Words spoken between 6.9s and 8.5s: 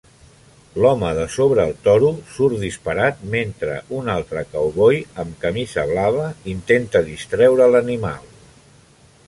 distreure l'animal